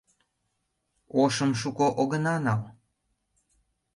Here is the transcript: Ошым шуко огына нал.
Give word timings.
Ошым 1.21 1.51
шуко 1.61 1.87
огына 2.01 2.35
нал. 2.45 2.61